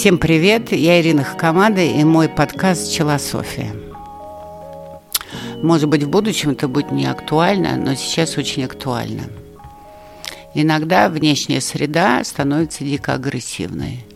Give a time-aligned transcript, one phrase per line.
[0.00, 3.70] Всем привет, я Ирина Хакамада и мой подкаст «Челософия».
[5.62, 9.24] Может быть, в будущем это будет не актуально, но сейчас очень актуально.
[10.54, 14.06] Иногда внешняя среда становится дико агрессивной.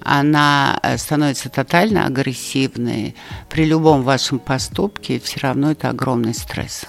[0.00, 3.14] Она э, становится тотально агрессивной.
[3.50, 6.86] При любом вашем поступке все равно это огромный стресс.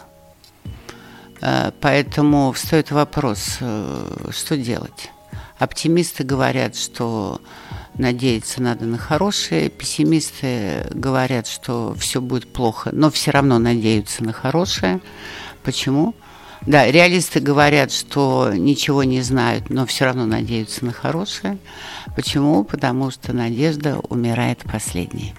[1.41, 5.11] Э, поэтому встает вопрос, э, что делать?
[5.57, 7.41] Оптимисты говорят, что
[7.99, 14.33] надеяться надо на хорошее, пессимисты говорят, что все будет плохо, но все равно надеются на
[14.33, 14.99] хорошее.
[15.63, 16.15] Почему?
[16.65, 21.57] Да, реалисты говорят, что ничего не знают, но все равно надеются на хорошее.
[22.15, 22.63] Почему?
[22.63, 25.33] Потому что надежда умирает последней.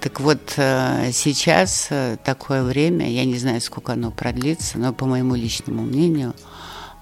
[0.00, 5.06] Так вот, э, сейчас э, такое время, я не знаю, сколько оно продлится, но по
[5.06, 6.34] моему личному мнению,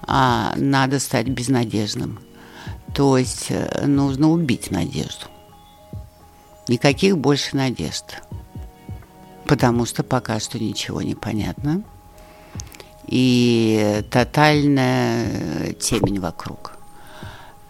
[0.03, 2.19] а, надо стать безнадежным.
[2.93, 5.27] То есть э, нужно убить надежду.
[6.67, 8.21] Никаких больше надежд.
[9.45, 11.83] Потому что пока что ничего не понятно.
[13.07, 16.77] И тотальная темень вокруг.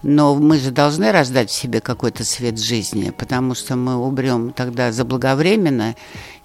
[0.04, 4.92] Но мы же должны рождать в себе какой-то свет жизни, потому что мы умрем тогда
[4.92, 5.96] заблаговременно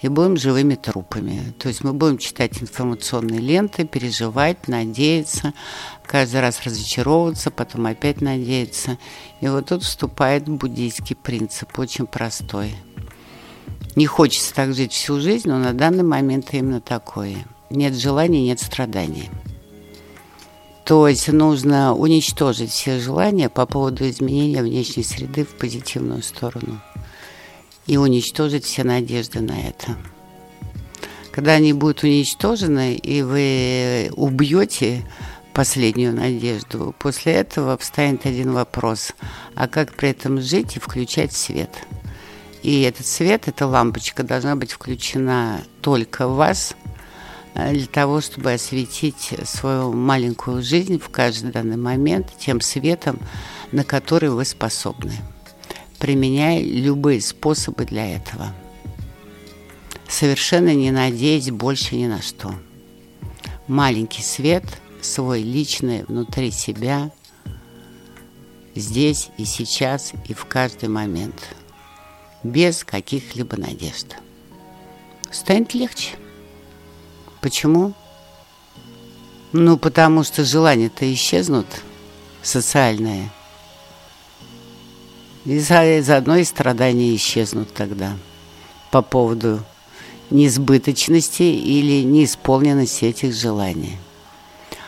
[0.02, 1.54] и будем живыми трупами.
[1.58, 5.54] То есть мы будем читать информационные ленты, переживать, надеяться,
[6.04, 8.98] каждый раз разочаровываться, потом опять надеяться.
[9.40, 12.74] И вот тут вступает буддийский принцип, очень простой.
[13.94, 17.46] Не хочется так жить всю жизнь, но на данный момент именно такое.
[17.70, 19.30] Нет желаний, нет страданий.
[20.86, 26.80] То есть нужно уничтожить все желания по поводу изменения внешней среды в позитивную сторону
[27.88, 29.96] и уничтожить все надежды на это.
[31.32, 35.04] Когда они будут уничтожены, и вы убьете
[35.52, 39.12] последнюю надежду, после этого встанет один вопрос,
[39.56, 41.70] а как при этом жить и включать свет?
[42.62, 46.76] И этот свет, эта лампочка должна быть включена только в вас–
[47.56, 53.18] для того, чтобы осветить свою маленькую жизнь в каждый данный момент тем светом,
[53.72, 55.14] на который вы способны,
[55.98, 58.52] применяя любые способы для этого.
[60.06, 62.54] Совершенно не надеясь больше ни на что.
[63.66, 64.64] Маленький свет,
[65.00, 67.10] свой личный внутри себя,
[68.74, 71.56] здесь и сейчас и в каждый момент,
[72.42, 74.16] без каких-либо надежд.
[75.30, 76.16] Станет легче.
[77.46, 77.92] Почему?
[79.52, 81.68] Ну, потому что желания-то исчезнут
[82.42, 83.30] социальные.
[85.44, 88.16] И заодно и страдания исчезнут тогда
[88.90, 89.60] по поводу
[90.30, 93.96] неизбыточности или неисполненности этих желаний.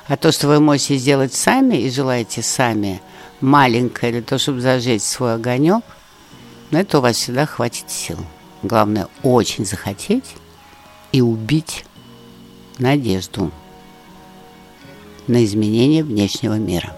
[0.09, 3.01] А то, что вы можете сделать сами и желаете сами
[3.41, 5.85] маленькое для того, чтобы зажечь свой огонек,
[6.73, 8.19] на это у вас всегда хватит сил.
[8.65, 10.35] Главное, очень захотеть
[11.13, 11.85] и убить
[12.79, 13.51] надежду
[15.27, 16.95] на изменение внешнего мира.